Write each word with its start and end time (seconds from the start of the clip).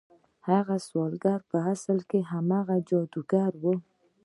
هغه 0.49 0.75
سوداګر 0.89 1.39
په 1.51 1.57
اصل 1.73 1.97
کې 2.09 2.19
هماغه 2.31 2.77
جادوګر 2.89 3.51
و. 3.61 3.63